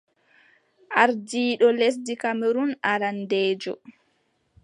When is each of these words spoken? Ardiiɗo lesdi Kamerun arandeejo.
Ardiiɗo 1.01 1.67
lesdi 1.79 2.13
Kamerun 2.21 2.71
arandeejo. 2.91 3.73